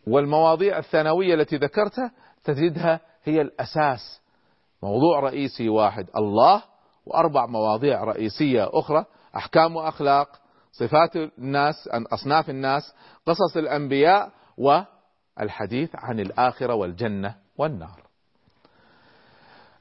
والمواضيع 0.07 0.79
الثانوية 0.79 1.35
التي 1.35 1.57
ذكرتها 1.57 2.13
تجدها 2.45 3.01
هي 3.25 3.41
الأساس. 3.41 4.21
موضوع 4.83 5.21
رئيسي 5.21 5.69
واحد 5.69 6.07
الله 6.17 6.63
وأربع 7.07 7.47
مواضيع 7.47 8.05
رئيسية 8.05 8.69
أخرى 8.73 9.05
أحكام 9.37 9.77
وأخلاق 9.77 10.29
صفات 10.73 11.17
الناس 11.17 11.89
أصناف 12.13 12.51
الناس 12.51 12.95
قصص 13.27 13.57
الأنبياء 13.57 14.33
والحديث 14.59 15.91
عن 15.95 16.21
الآخرة 16.21 16.75
والجنة 16.75 17.35
والنار. 17.59 18.06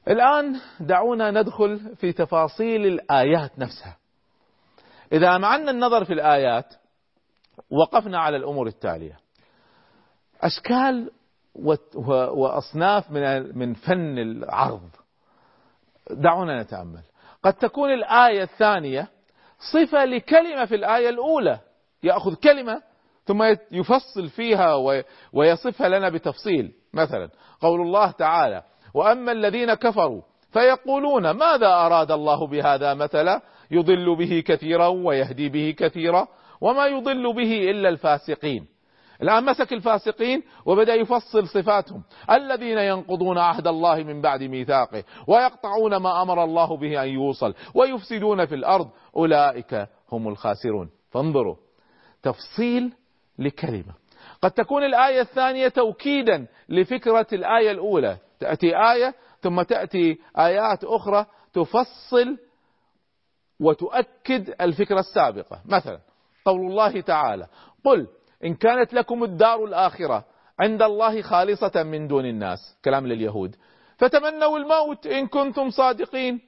الآن 0.08 0.60
دعونا 0.80 1.30
ندخل 1.30 1.96
في 1.96 2.12
تفاصيل 2.12 2.86
الآيات 2.86 3.58
نفسها. 3.58 3.96
إذا 5.12 5.38
معنا 5.38 5.70
النظر 5.70 6.04
في 6.04 6.12
الآيات 6.12 6.74
وقفنا 7.70 8.18
على 8.18 8.36
الأمور 8.36 8.66
التالية 8.66 9.18
أشكال 10.40 11.10
وأصناف 12.34 13.10
من 13.10 13.58
من 13.58 13.74
فن 13.74 14.18
العرض. 14.18 14.88
دعونا 16.10 16.62
نتأمل. 16.62 17.02
قد 17.42 17.54
تكون 17.54 17.92
الآية 17.92 18.42
الثانية 18.42 19.08
صفة 19.72 20.04
لكلمة 20.04 20.64
في 20.64 20.74
الآية 20.74 21.08
الأولى. 21.08 21.58
يأخذ 22.02 22.34
كلمة 22.34 22.82
ثم 23.24 23.42
يفصل 23.70 24.28
فيها 24.28 24.74
ويصفها 25.32 25.88
لنا 25.88 26.08
بتفصيل. 26.08 26.72
مثلا 26.92 27.30
قول 27.60 27.80
الله 27.80 28.10
تعالى 28.10 28.62
وأما 28.96 29.32
الذين 29.32 29.74
كفروا 29.74 30.22
فيقولون 30.52 31.30
ماذا 31.30 31.66
أراد 31.66 32.12
الله 32.12 32.46
بهذا 32.46 32.94
مثلا 32.94 33.40
يضل 33.70 34.16
به 34.16 34.42
كثيرا 34.46 34.86
ويهدي 34.86 35.48
به 35.48 35.74
كثيرا 35.78 36.28
وما 36.60 36.86
يضل 36.86 37.34
به 37.34 37.70
إلا 37.70 37.88
الفاسقين. 37.88 38.66
الآن 39.22 39.44
مسك 39.44 39.72
الفاسقين 39.72 40.42
وبدأ 40.66 40.94
يفصل 40.94 41.48
صفاتهم. 41.48 42.02
الذين 42.30 42.78
ينقضون 42.78 43.38
عهد 43.38 43.66
الله 43.66 44.02
من 44.02 44.22
بعد 44.22 44.42
ميثاقه 44.42 45.04
ويقطعون 45.26 45.96
ما 45.96 46.22
أمر 46.22 46.44
الله 46.44 46.76
به 46.76 47.02
أن 47.02 47.08
يوصل 47.08 47.54
ويفسدون 47.74 48.46
في 48.46 48.54
الأرض 48.54 48.90
أولئك 49.16 49.88
هم 50.12 50.28
الخاسرون. 50.28 50.90
فانظروا 51.10 51.56
تفصيل 52.22 52.92
لكلمة. 53.38 53.94
قد 54.42 54.50
تكون 54.50 54.84
الآية 54.84 55.20
الثانية 55.20 55.68
توكيدا 55.68 56.46
لفكرة 56.68 57.26
الآية 57.32 57.70
الأولى. 57.70 58.16
تأتي 58.40 58.76
آية 58.76 59.14
ثم 59.40 59.62
تأتي 59.62 60.18
آيات 60.38 60.84
أخرى 60.84 61.26
تفصل 61.52 62.38
وتؤكد 63.60 64.54
الفكرة 64.60 65.00
السابقة. 65.00 65.60
مثلا 65.64 66.00
قول 66.44 66.60
الله 66.60 67.00
تعالى 67.00 67.46
قل 67.84 68.08
إن 68.44 68.54
كانت 68.54 68.94
لكم 68.94 69.24
الدار 69.24 69.64
الآخرة 69.64 70.24
عند 70.60 70.82
الله 70.82 71.22
خالصة 71.22 71.82
من 71.82 72.06
دون 72.06 72.26
الناس. 72.26 72.58
كلام 72.84 73.06
لليهود. 73.06 73.56
فتمنوا 73.98 74.58
الموت 74.58 75.06
إن 75.06 75.26
كنتم 75.26 75.70
صادقين. 75.70 76.40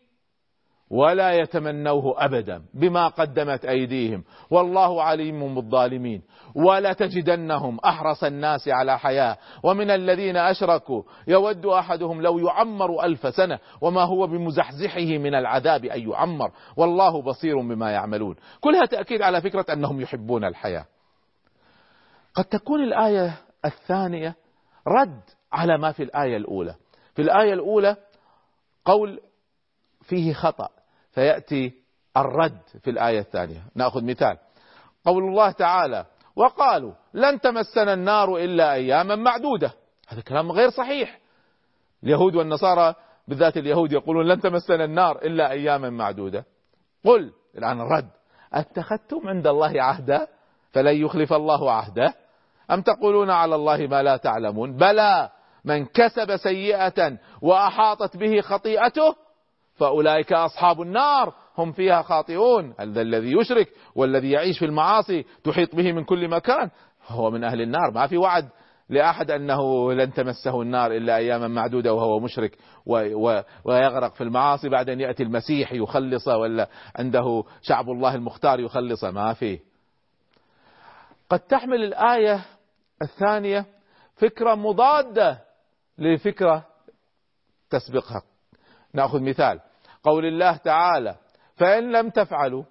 ولا 0.91 1.33
يتمنوه 1.33 2.25
أبدا 2.25 2.63
بما 2.75 3.09
قدمت 3.09 3.65
أيديهم. 3.65 4.25
والله 4.51 5.03
عليم 5.03 5.55
بالظالمين. 5.55 6.23
ولا 6.55 6.93
تجدنهم 6.93 7.79
أحرص 7.85 8.25
الناس 8.25 8.69
على 8.69 8.99
حياة. 8.99 9.37
ومن 9.63 9.91
الذين 9.91 10.37
أشركوا 10.37 11.03
يود 11.29 11.67
أحدهم 11.67 12.23
لو 12.23 12.39
يعمر 12.39 13.05
ألف 13.05 13.35
سنة 13.35 13.59
وما 13.81 14.03
هو 14.03 14.27
بمزحزحه 14.27 15.19
من 15.19 15.35
العذاب 15.35 15.85
أن 15.85 16.11
يعمر. 16.11 16.51
والله 16.77 17.23
بصير 17.23 17.61
بما 17.61 17.91
يعملون. 17.91 18.37
كلها 18.61 18.87
تأكيد 18.87 19.23
على 19.23 19.41
فكرة 19.41 19.67
أنهم 19.73 20.01
يحبون 20.01 20.45
الحياة. 20.45 20.85
قد 22.35 22.45
تكون 22.45 22.83
الآية 22.85 23.35
الثانية 23.65 24.35
رد 24.89 25.21
على 25.53 25.79
ما 25.79 25.93
في 25.93 26.03
الآية 26.03 26.37
الأولى. 26.37 26.75
في 27.15 27.23
الآية 27.23 27.53
الأولى 27.53 27.97
قول 28.85 29.21
فيه 30.03 30.33
خطأ. 30.33 30.78
فيأتي 31.19 31.73
الرد 32.17 32.61
في 32.83 32.91
الآية 32.91 33.19
الثانية. 33.19 33.63
نأخذ 33.75 34.05
مثال. 34.05 34.37
قول 35.05 35.25
الله 35.25 35.51
تعالى 35.51 36.07
وقالوا 36.37 36.93
لن 37.15 37.41
تمسنا 37.41 37.93
النار 37.95 38.37
إلا 38.37 38.73
أياما 38.73 39.17
معدودة. 39.17 39.73
هذا 40.09 40.21
كلام 40.21 40.53
غير 40.53 40.71
صحيح. 40.71 41.19
اليهود 42.05 42.35
والنصارى 42.35 42.95
بالذات 43.29 43.57
اليهود 43.57 43.93
يقولون 43.93 44.27
لن 44.27 44.41
تمسنا 44.41 44.85
النار 44.85 45.17
إلا 45.17 45.51
أياما 45.51 45.91
معدودة. 45.91 46.45
قل 47.05 47.33
الآن 47.59 47.81
الرد 47.81 48.11
أتخذتم 48.53 49.29
عند 49.29 49.47
الله 49.47 49.83
عهدا؟ 49.83 50.27
فلن 50.71 50.97
يخلف 50.97 51.33
الله 51.33 51.73
عهده؟ 51.73 52.15
أم 52.71 52.83
تقولون 52.83 53.31
على 53.31 53.55
الله 53.55 53.87
ما 53.87 54.03
لا 54.03 54.17
تعلمون؟ 54.17 54.77
بلى! 54.77 55.31
من 55.65 55.87
كسب 55.87 56.37
سيئة 56.37 57.19
وأحاطت 57.43 58.17
به 58.17 58.41
خطيئته 58.41 59.28
فأولئك 59.79 60.33
أصحاب 60.33 60.83
النار 60.83 61.35
هم 61.59 61.73
فيها 61.73 62.03
خاطئون. 62.03 62.75
الذي 62.81 63.33
يشرك 63.33 63.69
والذي 63.95 64.31
يعيش 64.31 64.59
في 64.59 64.65
المعاصي 64.65 65.25
تحيط 65.45 65.75
به 65.75 65.93
من 65.93 66.05
كل 66.05 66.29
مكان؟ 66.29 66.71
هو 67.09 67.31
من 67.31 67.45
أهل 67.45 67.61
النار. 67.61 67.91
ما 67.91 68.07
في 68.07 68.17
وعد 68.17 68.49
لأحد 68.91 69.31
أنه 69.31 69.93
لن 69.93 70.13
تمسه 70.13 70.63
النار 70.63 70.93
إلا 70.93 71.17
أياما 71.17 71.49
معدودة 71.49 71.95
وهو 71.95 72.21
مشرك 72.21 72.59
ويغرق 73.65 74.15
في 74.15 74.21
المعاصي 74.21 74.69
بعد 74.69 74.91
أن 74.91 75.01
يأتي 75.01 75.23
المسيح 75.23 75.73
يخلصه 75.73 76.37
ولا 76.37 76.69
عنده 76.97 77.45
شعب 77.63 77.91
الله 77.91 78.15
المختار 78.15 78.61
يخلصه. 78.61 79.11
ما 79.11 79.33
في. 79.33 79.59
قد 81.31 81.41
تحمل 81.41 81.85
الآية 81.85 82.45
الثانية 83.03 83.67
فكرة 84.17 84.55
مضادة 84.55 85.39
لفكرة 85.99 86.67
تسبقها. 87.71 88.23
نأخذ 88.95 89.21
مثال. 89.21 89.61
قول 90.09 90.27
الله 90.27 90.57
تعالى. 90.57 91.15
فإن 91.57 91.93
لم 91.93 92.11
تفعلوا 92.11 92.65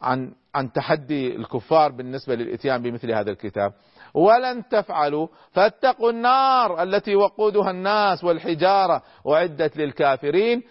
عن 0.00 0.34
عن 0.54 0.72
تحدي 0.72 1.36
الكفار 1.36 1.92
بالنسبة 1.92 2.34
للإتيان 2.34 2.82
بمثل 2.82 3.10
هذا 3.10 3.30
الكتاب 3.30 3.72
ولن 4.14 4.68
تفعلوا 4.68 5.28
فاتقوا 5.52 6.10
النار 6.10 6.82
التي 6.82 7.16
وقودها 7.16 7.70
الناس 7.70 8.24
والحجارة 8.24 9.02
أعدت 9.28 9.76
للكافرين. 9.76 10.62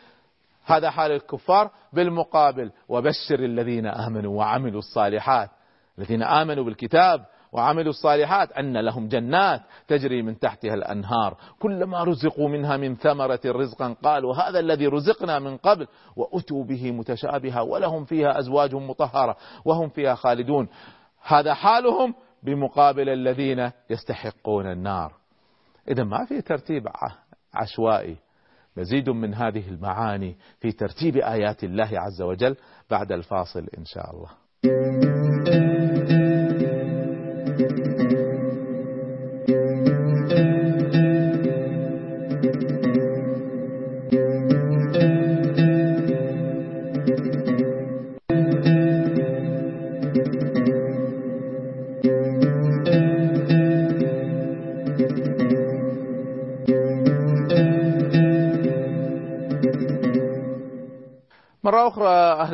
هذا 0.66 0.90
حال 0.90 1.12
الكفار 1.12 1.72
بالمقابل 1.94 2.72
وبشر 2.90 3.40
الذين 3.40 3.86
آمنوا 3.88 4.38
وعملوا 4.38 4.80
الصالحات. 4.80 5.50
الذين 5.98 6.24
آمنوا 6.24 6.64
بالكتاب 6.64 7.26
وعملوا 7.54 7.90
الصالحات 7.90 8.52
أن 8.52 8.78
لهم 8.78 9.08
جنات 9.08 9.62
تجري 9.88 10.22
من 10.22 10.40
تحتها 10.40 10.74
الأنهار. 10.74 11.38
كلما 11.60 12.04
رزقوا 12.04 12.50
منها 12.50 12.78
من 12.78 12.96
ثمرة 12.96 13.40
رزقا 13.46 13.96
قالوا 14.04 14.36
هذا 14.36 14.60
الذي 14.60 14.88
رزقنا 14.88 15.40
من 15.40 15.58
قبل 15.58 15.88
وأتوا 16.16 16.64
به 16.64 16.92
متشابها 16.92 17.62
ولهم 17.62 18.06
فيها 18.06 18.40
أزواج 18.40 18.76
مطهرة 18.76 19.36
وهم 19.66 19.90
فيها 19.90 20.16
خالدون. 20.16 20.68
هذا 21.24 21.54
حالهم 21.54 22.14
بمقابل 22.44 23.10
الذين 23.10 23.72
يستحقون 23.90 24.72
النار. 24.72 25.14
إذا 25.88 26.04
ما 26.04 26.26
في 26.26 26.42
ترتيب 26.42 26.88
عشوائي. 27.54 28.18
مزيد 28.78 29.10
من 29.10 29.34
هذه 29.34 29.70
المعاني 29.70 30.36
في 30.60 30.72
ترتيب 30.72 31.18
آيات 31.18 31.64
الله 31.64 31.90
عز 31.94 32.22
وجل 32.22 32.56
بعد 32.90 33.12
الفاصل 33.12 33.68
إن 33.78 33.86
شاء 33.86 34.12
الله. 34.12 34.30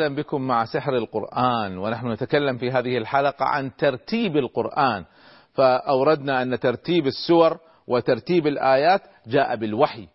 أهلا 0.09 0.21
بكم 0.21 0.41
مع 0.41 0.65
سحر 0.65 0.95
القرآن 0.97 1.77
ونحن 1.77 2.11
نتكلم 2.11 2.57
في 2.57 2.71
هذه 2.71 2.97
الحلقة 2.97 3.45
عن 3.45 3.75
ترتيب 3.75 4.37
القرآن. 4.37 5.05
فأوردنا 5.53 6.41
أن 6.41 6.59
ترتيب 6.59 7.07
السور 7.07 7.59
وترتيب 7.87 8.47
الآيات 8.47 9.01
جاء 9.27 9.55
بالوحي 9.55 10.07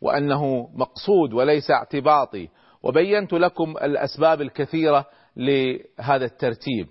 وأنه 0.00 0.68
مقصود 0.74 1.32
وليس 1.32 1.70
اعتباطي. 1.70 2.48
وبينت 2.82 3.32
لكم 3.32 3.70
الأسباب 3.70 4.40
الكثيرة 4.40 5.06
لهذا 5.36 6.24
الترتيب. 6.24 6.86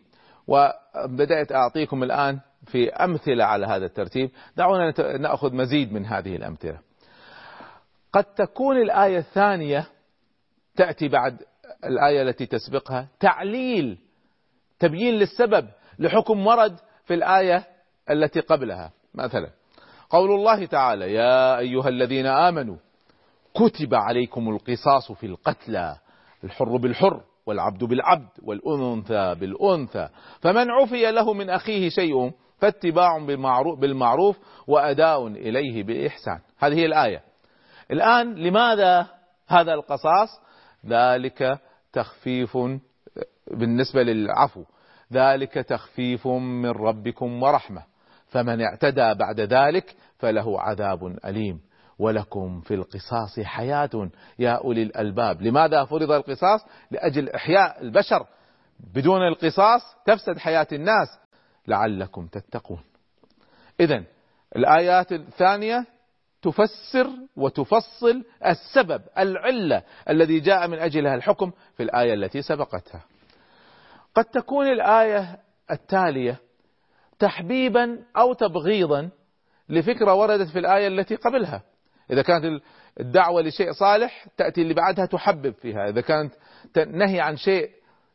وبدأت 0.48 1.52
أعطيكم 1.52 2.04
الآن 2.04 2.40
في 2.66 2.90
أمثلة 2.90 3.46
على 3.46 3.66
هذا 3.66 3.86
الترتيب. 3.86 4.30
دعونا 4.58 5.18
نأخذ 5.18 5.56
مزيد 5.56 5.94
من 5.94 6.06
هذه 6.06 6.36
الأمثلة. 6.36 6.80
قد 8.14 8.24
تكون 8.24 8.78
الآية 8.78 9.18
الثانية 9.18 9.86
تأتي 10.76 11.08
بعد 11.08 11.49
الآية 11.86 12.22
التي 12.22 12.46
تسبقها 12.46 13.08
تعليل 13.20 13.98
تبيين 14.80 15.14
للسبب 15.14 15.68
لحكم 16.00 16.48
ورد 16.48 16.80
في 17.06 17.14
الآية 17.14 17.64
التي 18.10 18.40
قبلها. 18.40 18.92
مثلا 19.16 19.50
قول 20.10 20.32
الله 20.32 20.66
تعالى 20.66 21.14
يا 21.14 21.58
أيها 21.58 21.90
الذين 21.90 22.26
آمنوا 22.26 22.78
كتب 23.54 23.94
عليكم 23.94 24.50
القصاص 24.50 25.12
في 25.12 25.26
القتلى 25.26 25.98
الحر 26.44 26.78
بالحر 26.78 27.22
والعبد 27.46 27.84
بالعبد 27.84 28.30
والأنثى 28.44 29.36
بالأنثى 29.36 30.10
فمن 30.42 30.72
عفي 30.72 31.12
له 31.12 31.34
من 31.34 31.50
أخيه 31.50 31.90
شيء 31.90 32.32
فاتباع 32.60 33.18
بالمعروف, 33.80 34.40
وأداء 34.68 35.28
إليه 35.28 35.84
بإحسان. 35.84 36.40
هذه 36.58 36.86
الآية. 36.86 37.24
الآن 37.92 38.36
لماذا 38.36 39.08
هذا 39.48 39.74
القصاص؟ 39.74 40.30
ذلك 40.86 41.60
تخفيف 41.94 42.58
بالنسبة 43.52 44.04
للعفو 44.04 44.64
ذلك 45.14 45.54
تخفيف 45.54 46.28
من 46.28 46.70
ربكم 46.70 47.44
ورحمة. 47.44 47.84
فمن 48.28 48.62
اعتدى 48.62 49.14
بعد 49.14 49.40
ذلك 49.40 49.96
فله 50.18 50.62
عذاب 50.62 51.18
أليم. 51.26 51.62
ولكم 52.00 52.62
في 52.62 52.74
القصاص 52.74 53.40
حياة 53.40 54.10
يا 54.40 54.52
أولي 54.52 54.84
الألباب. 54.84 55.42
لماذا 55.42 55.86
فرض 55.86 56.12
القصاص؟ 56.12 56.66
لأجل 56.92 57.30
إحياء 57.30 57.82
البشر. 57.82 58.26
بدون 58.94 59.28
القصاص 59.28 59.82
تفسد 60.06 60.38
حياة 60.38 60.68
الناس. 60.72 61.20
لعلكم 61.68 62.28
تتقون. 62.28 62.84
إذا 63.80 64.04
الآيات 64.56 65.12
الثانية 65.12 65.86
تفسر 66.42 67.10
وتفصل 67.36 68.24
السبب 68.46 69.02
العلة 69.18 69.84
الذي 70.10 70.40
جاء 70.40 70.68
من 70.68 70.80
أجلها 70.80 71.16
الحكم 71.16 71.52
في 71.78 71.84
الآية 71.84 72.14
التي 72.14 72.42
سبقتها. 72.42 73.02
قد 74.16 74.26
تكون 74.26 74.68
الآية 74.68 75.40
التالية 75.72 76.38
تحبيبا 77.20 78.00
أو 78.18 78.34
تبغيضا 78.34 79.10
لفكرة 79.70 80.14
وردت 80.14 80.48
في 80.48 80.60
الآية 80.60 80.88
التي 80.88 81.16
قبلها. 81.16 81.62
إذا 82.12 82.22
كانت 82.22 82.62
الدعوة 83.00 83.42
لشيء 83.42 83.72
صالح 83.72 84.28
تأتي 84.38 84.62
اللي 84.62 84.74
بعدها 84.74 85.06
تحبب 85.06 85.54
فيها 85.54 85.90
إذا 85.90 86.02
كانت 86.02 86.34
نهي 86.78 87.20
عن 87.20 87.38
شيء 87.38 87.70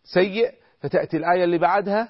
سيء 0.05 0.55
فتأتي 0.81 1.17
الآية 1.17 1.45
اللي 1.45 1.59
بعدها 1.59 2.09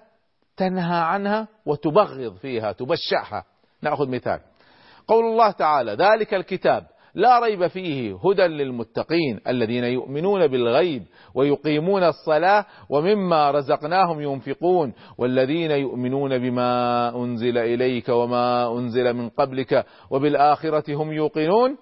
تنهى 0.56 1.00
عنها 1.00 1.48
وتبغض 1.66 2.36
فيها 2.36 2.72
تبشعها. 2.72 3.44
نأخذ 3.82 4.08
مثال. 4.08 4.40
قول 5.08 5.24
الله 5.24 5.50
تعالى 5.50 5.92
ذلك 5.92 6.34
الكتاب 6.34 6.86
لا 7.14 7.38
ريب 7.38 7.66
فيه 7.66 8.18
هدى 8.24 8.42
للمتقين 8.42 9.40
الذين 9.48 9.84
يؤمنون 9.84 10.46
بالغيب 10.46 11.02
ويقيمون 11.34 12.02
الصلاة 12.02 12.66
ومما 12.90 13.50
رزقناهم 13.50 14.20
ينفقون 14.20 14.92
والذين 15.18 15.70
يؤمنون 15.70 16.38
بما 16.38 17.08
أنزل 17.16 17.58
إليك 17.58 18.08
وما 18.08 18.78
أنزل 18.78 19.12
من 19.14 19.28
قبلك 19.28 19.86
وبالآخرة 20.10 20.94
هم 20.94 21.12
يوقنون. 21.12 21.76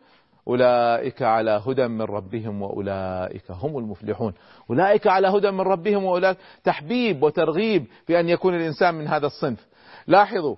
أولئك 0.48 1.22
على 1.22 1.62
هدى 1.66 1.88
من 1.88 2.02
ربهم 2.02 2.62
وأولئك 2.62 3.50
هم 3.50 3.78
المفلحون. 3.78 4.34
أولئك 4.70 5.06
على 5.06 5.28
هدى 5.28 5.50
من 5.50 5.60
ربهم 5.60 6.04
وأولئك 6.04 6.36
تحبيب 6.64 7.22
وترغيب 7.22 7.86
في 8.06 8.20
أن 8.20 8.28
يكون 8.28 8.54
الإنسان 8.54 8.94
من 8.94 9.06
هذا 9.06 9.26
الصنف. 9.26 9.66
لاحظوا 10.06 10.56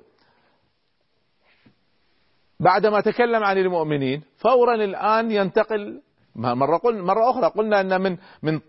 بعدما 2.65 3.01
تكلم 3.01 3.45
عن 3.45 3.59
المؤمنين 3.59 4.23
فورا 4.37 4.75
الآن 4.75 5.31
ينتقل 5.31 6.01
مرة 6.37 6.77
قلنا 6.77 7.03
مرة 7.03 7.31
أخرى 7.31 7.47
قلنا 7.47 7.81
أن 7.81 8.01
من 8.01 8.17
من 8.43 8.61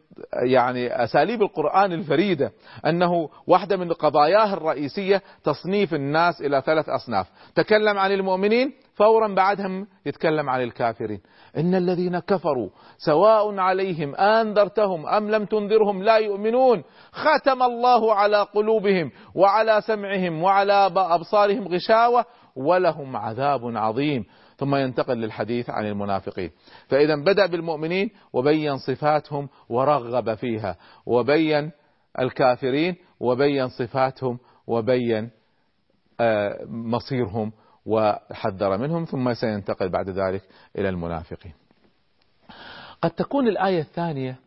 يعني 0.44 1.04
أساليب 1.04 1.42
القرآن 1.42 1.94
الفريدة 1.94 2.52
أنه 2.86 3.30
واحدة 3.48 3.78
من 3.78 3.94
قضاياه 3.94 4.54
الرئيسية 4.54 5.22
تصنيف 5.44 5.94
الناس 5.94 6.42
إلى 6.42 6.64
ثلاث 6.66 6.90
أصناف. 6.90 7.28
تكلم 7.56 7.98
عن 7.98 8.12
المؤمنين 8.12 8.74
فورا 8.96 9.28
بعدهم 9.28 9.88
يتكلم 10.06 10.50
عن 10.50 10.62
الكافرين. 10.62 11.22
إن 11.58 11.76
الذين 11.76 12.20
كفروا 12.20 12.70
سواء 12.98 13.60
عليهم 13.60 14.16
أنذرتهم 14.16 15.08
أم 15.08 15.32
لم 15.32 15.46
تنذرهم 15.46 16.04
لا 16.04 16.18
يؤمنون. 16.18 16.84
ختم 17.12 17.64
الله 17.64 18.14
على 18.14 18.42
قلوبهم 18.42 19.12
وعلى 19.36 19.82
سمعهم 19.82 20.44
وعلى 20.44 20.92
أبصارهم 20.96 21.68
غشاوة 21.68 22.26
ولهم 22.56 23.16
عذاب 23.16 23.78
عظيم. 23.78 24.26
ثم 24.58 24.76
ينتقل 24.76 25.18
للحديث 25.18 25.70
عن 25.70 25.86
المنافقين. 25.86 26.52
فإذا 26.88 27.16
بدأ 27.16 27.46
بالمؤمنين 27.46 28.10
وبين 28.34 28.78
صفاتهم 28.78 29.50
ورغب 29.70 30.36
فيها 30.36 30.78
وبين 31.06 31.72
الكافرين 32.20 32.96
وبين 33.20 33.68
صفاتهم 33.68 34.40
وبين 34.68 35.30
آه، 36.20 36.66
مصيرهم 36.68 37.52
وحذر 37.86 38.78
منهم 38.78 39.06
ثم 39.06 39.34
سينتقل 39.34 39.90
بعد 39.90 40.10
ذلك 40.10 40.42
إلى 40.78 40.90
المنافقين. 40.90 41.54
قد 43.02 43.12
تكون 43.12 43.48
الآية 43.48 43.82
الثانية 43.82 44.40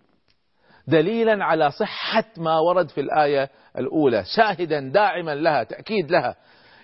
دليلا 0.86 1.44
على 1.44 1.70
صحة 1.70 2.24
ما 2.36 2.58
ورد 2.58 2.88
في 2.88 3.00
الآية 3.00 3.50
الأولى 3.78 4.24
شاهدا 4.36 4.80
داعما 4.80 5.34
لها 5.34 5.62
تأكيد 5.62 6.10
لها. 6.10 6.36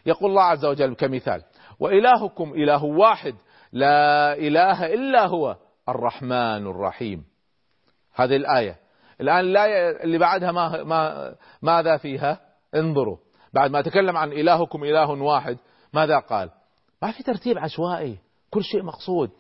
يقول 0.07 0.31
الله 0.31 0.43
عز 0.43 0.64
وجل 0.64 0.95
كمثال 0.95 1.43
وإلهكم 1.81 2.53
إله 2.53 2.85
واحد 2.85 3.35
لا 3.73 4.35
إله 4.35 4.95
إلا 4.95 5.27
هو 5.27 5.57
الرحمن 5.88 6.67
الرحيم. 6.67 7.25
هذه 8.14 8.37
الآية. 8.37 8.77
الآن 9.21 9.40
الآية 9.40 10.03
اللي 10.05 10.19
بعدها 10.19 10.53
ما 10.53 10.83
ما 10.83 11.35
ماذا 11.62 11.97
فيها؟ 11.97 12.40
انظروا. 12.75 13.17
بعد 13.53 13.71
ما 13.71 13.83
تكلم 13.83 14.17
عن 14.17 14.33
إلهكم 14.33 14.85
إله 14.85 15.11
واحد 15.11 15.59
ماذا 15.93 16.19
قال؟ 16.19 16.51
ما 17.03 17.12
في 17.12 17.23
ترتيب 17.23 17.59
عشوائي. 17.59 18.19
كل 18.51 18.64
شيء 18.64 18.83
مقصود. 18.83 19.31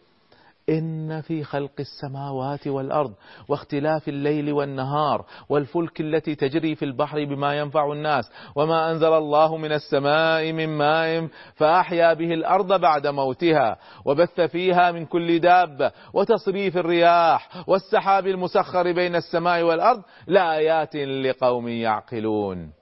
إن 0.68 1.20
في 1.20 1.44
خلق 1.44 1.72
السماوات 1.80 2.66
والأرض 2.66 3.14
واختلاف 3.48 4.08
الليل 4.08 4.52
والنهار 4.52 5.24
والفلك 5.48 6.00
التي 6.00 6.34
تجري 6.34 6.74
في 6.74 6.84
البحر 6.84 7.24
بما 7.24 7.58
ينفع 7.58 7.92
الناس 7.92 8.30
وما 8.56 8.90
أنزل 8.90 9.12
الله 9.12 9.56
من 9.56 9.72
السماء 9.72 10.52
من 10.52 10.68
ماء 10.68 11.28
فأحيا 11.54 12.14
به 12.14 12.34
الأرض 12.34 12.80
بعد 12.80 13.06
موتها 13.06 13.78
وبث 14.04 14.40
فيها 14.40 14.92
من 14.92 15.06
كل 15.06 15.38
دابة 15.38 15.92
وتصريف 16.12 16.76
الرياح 16.76 17.68
والسحاب 17.68 18.26
المسخر 18.26 18.92
بين 18.92 19.16
السماء 19.16 19.62
والأرض 19.62 20.02
لآيات 20.26 20.96
لقوم 20.96 21.68
يعقلون. 21.68 22.72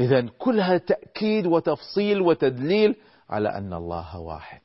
إذا 0.00 0.26
كلها 0.38 0.78
تأكيد 0.78 1.46
وتفصيل 1.46 2.20
وتدليل 2.20 2.96
على 3.30 3.48
أن 3.48 3.72
الله 3.72 4.20
واحد. 4.20 4.60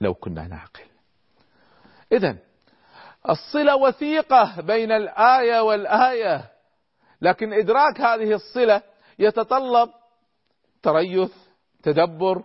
لو 0.00 0.14
كنا 0.14 0.46
نعقل. 0.46 0.84
إذا 2.12 2.36
الصلة 3.28 3.76
وثيقة 3.76 4.60
بين 4.60 4.92
الآية 4.92 5.60
والآية 5.60 6.50
لكن 7.20 7.52
إدراك 7.52 8.00
هذه 8.00 8.32
الصلة 8.32 8.82
يتطلب 9.18 9.90
تريث 10.82 11.32
تدبر. 11.82 12.42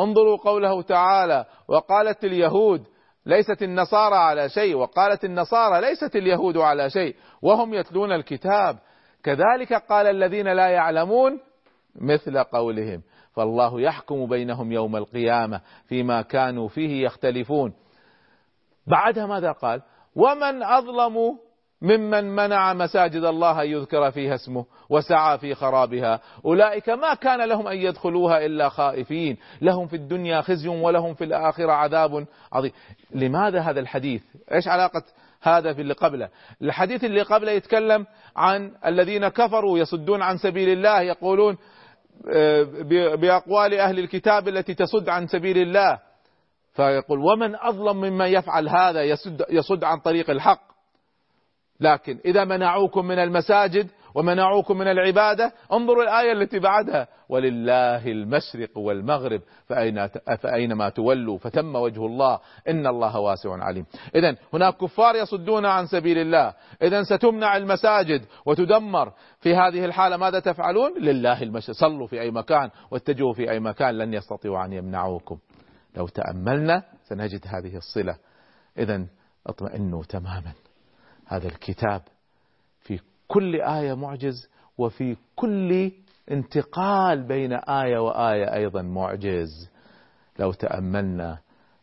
انظروا 0.00 0.36
قوله 0.36 0.82
تعالى 0.82 1.44
وقالت 1.68 2.24
اليهود 2.24 2.86
ليست 3.26 3.62
النصارى 3.62 4.16
على 4.16 4.48
شيء. 4.48 4.74
وقالت 4.74 5.24
النصارى 5.24 5.80
ليست 5.80 6.16
اليهود 6.16 6.56
على 6.56 6.90
شيء. 6.90 7.16
وهم 7.42 7.74
يتلون 7.74 8.12
الكتاب. 8.12 8.78
كذلك 9.22 9.72
قال 9.72 10.06
الذين 10.06 10.48
لا 10.48 10.68
يعلمون 10.68 11.40
مثل 11.94 12.38
قولهم. 12.38 13.02
فالله 13.36 13.80
يحكم 13.80 14.26
بينهم 14.26 14.72
يوم 14.72 14.96
القيامة 14.96 15.60
فيما 15.88 16.22
كانوا 16.22 16.68
فيه 16.68 17.04
يختلفون. 17.04 17.72
بعدها 18.86 19.26
ماذا 19.26 19.52
قال؟ 19.52 19.82
ومن 20.16 20.62
أظلم 20.62 21.38
ممن 21.82 22.24
منع 22.36 22.74
مساجد 22.74 23.24
الله 23.24 23.62
أن 23.62 23.68
يذكر 23.68 24.10
فيها 24.10 24.34
اسمه 24.34 24.64
وسعى 24.90 25.38
في 25.38 25.54
خرابها. 25.54 26.20
أولئك 26.44 26.88
ما 26.88 27.14
كان 27.14 27.48
لهم 27.48 27.66
أن 27.66 27.76
يدخلوها 27.76 28.46
إلا 28.46 28.68
خائفين. 28.68 29.36
لهم 29.62 29.86
في 29.86 29.96
الدنيا 29.96 30.40
خزي 30.40 30.68
ولهم 30.68 31.14
في 31.14 31.24
الآخرة 31.24 31.72
عذاب 31.72 32.26
عظيم. 32.52 32.72
لماذا 33.10 33.60
هذا 33.60 33.80
الحديث؟ 33.80 34.22
إيش 34.52 34.68
علاقة 34.68 35.02
هذا 35.42 35.72
في 35.72 35.80
اللي 35.80 35.94
قبله؟ 35.94 36.28
الحديث 36.62 37.04
اللي 37.04 37.22
قبله 37.22 37.52
يتكلم 37.52 38.06
عن 38.36 38.72
الذين 38.86 39.28
كفروا 39.28 39.78
يصدون 39.78 40.22
عن 40.22 40.36
سبيل 40.36 40.68
الله 40.68 41.00
يقولون 41.00 41.58
بأقوال 43.16 43.74
أهل 43.74 43.98
الكتاب 43.98 44.48
التي 44.48 44.74
تصد 44.74 45.08
عن 45.08 45.26
سبيل 45.26 45.58
الله. 45.58 45.98
فيقول 46.74 47.18
ومن 47.18 47.56
أظلم 47.56 47.96
ممن 47.96 48.26
يفعل 48.26 48.68
هذا 48.68 49.02
يصد, 49.02 49.44
يصد 49.50 49.84
عن 49.84 49.98
طريق 49.98 50.30
الحق. 50.30 50.60
لكن 51.80 52.18
إذا 52.24 52.44
منعوكم 52.44 53.06
من 53.06 53.18
المساجد 53.18 53.88
ومنعوكم 54.16 54.78
من 54.78 54.88
العبادة. 54.88 55.52
انظروا 55.72 56.02
الآية 56.02 56.32
التي 56.32 56.58
بعدها. 56.58 57.08
ولله 57.28 58.06
المشرق 58.06 58.78
والمغرب. 58.78 59.40
فأين 59.66 60.06
فأينما 60.40 60.88
تولوا. 60.88 61.38
فتم 61.38 61.76
وجه 61.76 62.06
الله. 62.06 62.38
إن 62.68 62.86
الله 62.86 63.18
واسع 63.18 63.64
عليم. 63.64 63.86
إذا 64.14 64.36
هناك 64.52 64.76
كفار 64.76 65.16
يصدون 65.16 65.66
عن 65.66 65.86
سبيل 65.86 66.18
الله. 66.18 66.54
إذا 66.82 67.02
ستمنع 67.02 67.56
المساجد. 67.56 68.24
وتدمر. 68.46 69.12
في 69.40 69.54
هذه 69.54 69.84
الحالة 69.84 70.16
ماذا 70.16 70.40
تفعلون؟ 70.40 70.98
لله 70.98 71.42
المشرق. 71.42 71.76
صلوا 71.76 72.06
في 72.06 72.20
أي 72.20 72.30
مكان. 72.30 72.70
واتجهوا 72.90 73.32
في 73.32 73.50
أي 73.50 73.60
مكان. 73.60 73.98
لن 73.98 74.14
يستطيعوا 74.14 74.64
أن 74.64 74.72
يمنعوكم. 74.72 75.38
لو 75.96 76.08
تأملنا 76.08 76.82
سنجد 77.04 77.44
هذه 77.46 77.76
الصلة. 77.76 78.16
إذا 78.78 79.06
اطمئنوا 79.46 80.02
تماما. 80.02 80.52
هذا 81.26 81.48
الكتاب 81.48 82.02
كل 83.28 83.60
آية 83.60 83.94
معجز 83.94 84.48
وفي 84.78 85.16
كل 85.36 85.92
انتقال 86.30 87.22
بين 87.22 87.52
آية 87.52 87.98
وآية 87.98 88.54
أيضا 88.54 88.82
معجز. 88.82 89.70
لو 90.38 90.52
تأملنا 90.52 91.38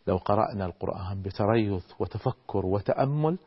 لو 0.07 0.17
قرأنا 0.17 0.65
القرآن 0.65 1.21
بتريث 1.21 1.83
وتفكر 1.99 2.65
وتأمل 2.65 3.37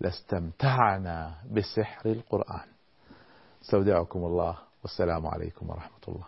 لاستمتعنا 0.00 1.34
بسحر 1.52 2.10
القرآن. 2.10 2.66
استودعكم 3.62 4.18
الله 4.24 4.56
والسلام 4.82 5.26
عليكم 5.26 5.70
ورحمة 5.70 6.04
الله. 6.08 6.24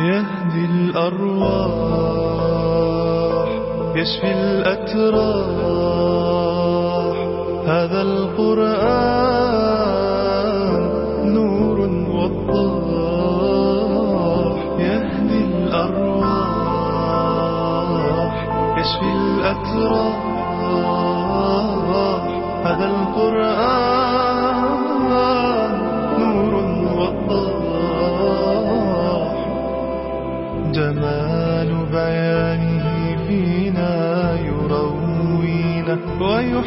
يهدي 0.00 0.64
الأرواح 0.64 2.35
يشفي 3.96 4.32
الأتراح. 4.32 5.56
هذا 7.66 8.02
القرآن 8.02 9.16
نور 11.34 11.78
وضاح. 12.18 13.46
يهدي 14.78 15.44
الأرواح. 15.44 16.36
يشفي 18.78 19.10
الأتراح. 19.16 20.26
هذا 22.66 22.86
القرآن 22.86 23.85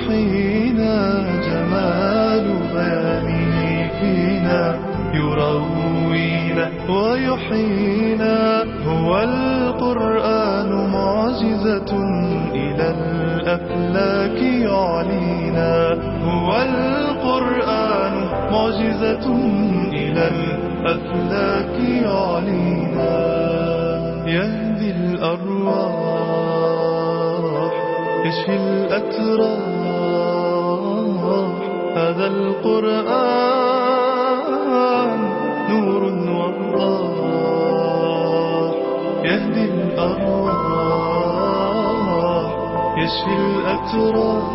ويحيينا 0.07 1.23
جمال 1.47 2.45
بيانه 2.73 3.89
فينا 3.99 4.79
يروينا 5.13 6.65
ويحيينا 6.89 8.63
هو 8.87 9.19
القرآن 9.23 10.69
معجزة 10.91 11.91
إلى 12.53 12.95
الأفلاك 12.99 14.41
يعلينا 14.41 15.73
هو 16.25 16.49
القرآن 16.61 18.13
معجزة 18.51 19.25
إلى 19.93 20.23
الأفلاك 20.27 21.75
يعلينا 22.03 23.19
يهدي 24.27 24.91
الأرواح 25.99 27.73
يشفي 28.25 28.55
الأتراح 28.55 29.78
القرآن 33.79 35.19
نور 35.69 36.01
وضاح 36.75 38.73
يهدي 39.23 39.65
الأرواح 39.65 40.59
يشفي 42.97 43.33
الأتراح 43.45 44.45